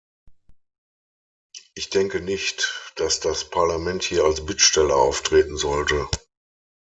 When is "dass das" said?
2.95-3.47